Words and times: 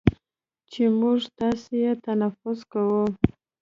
چې 0.71 0.83
موږ 0.99 1.19
تاسې 1.37 1.73
یې 1.83 1.91
تنفس 2.05 2.59
کوو، 2.71 3.03